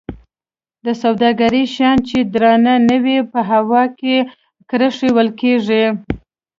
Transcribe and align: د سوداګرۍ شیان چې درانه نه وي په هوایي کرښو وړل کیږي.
د 0.85 0.87
سوداګرۍ 1.03 1.63
شیان 1.73 1.97
چې 2.07 2.17
درانه 2.33 2.73
نه 2.89 2.97
وي 3.03 3.17
په 3.31 3.39
هوایي 3.49 4.17
کرښو 4.69 5.07
وړل 5.15 5.29
کیږي. 5.41 5.83